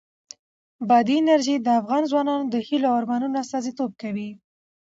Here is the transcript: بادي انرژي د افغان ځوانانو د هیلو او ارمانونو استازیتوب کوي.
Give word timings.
بادي 0.87 1.15
انرژي 1.21 1.55
د 1.61 1.67
افغان 1.81 2.03
ځوانانو 2.11 2.45
د 2.53 2.55
هیلو 2.67 2.87
او 2.91 2.95
ارمانونو 2.99 3.35
استازیتوب 3.43 3.91
کوي. 4.01 4.29